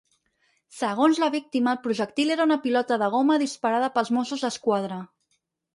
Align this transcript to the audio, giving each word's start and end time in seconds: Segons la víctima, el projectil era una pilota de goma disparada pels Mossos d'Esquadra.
Segons 0.77 1.19
la 1.25 1.29
víctima, 1.35 1.75
el 1.77 1.83
projectil 1.85 2.35
era 2.37 2.49
una 2.51 2.59
pilota 2.67 3.01
de 3.03 3.13
goma 3.19 3.39
disparada 3.47 3.95
pels 3.99 4.13
Mossos 4.19 4.47
d'Esquadra. 4.49 5.01